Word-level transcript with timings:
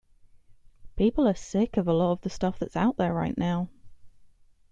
People 0.95 1.27
are 1.27 1.35
sick 1.35 1.77
of 1.77 1.87
a 1.87 1.93
lot 1.93 2.13
of 2.13 2.21
the 2.21 2.29
stuff 2.31 2.57
that's 2.57 2.75
out 2.75 2.97
there 2.97 3.13
right 3.13 3.37
now. 3.37 3.69